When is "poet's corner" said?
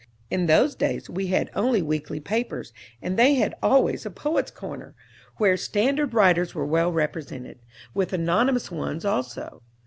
4.09-4.95